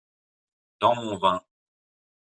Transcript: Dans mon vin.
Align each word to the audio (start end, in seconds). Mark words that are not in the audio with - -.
Dans 0.79 0.95
mon 0.95 1.15
vin. 1.19 1.43